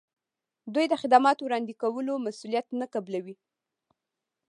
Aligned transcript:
دوی 0.73 0.85
د 0.89 0.93
خدماتو 1.01 1.41
وړاندې 1.45 1.73
کولو 1.81 2.13
مسولیت 2.25 2.67
نه 2.79 2.85
قبلوي. 2.93 3.35